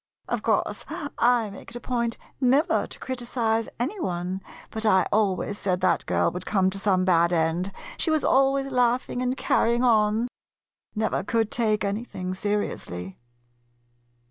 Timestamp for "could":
11.23-11.51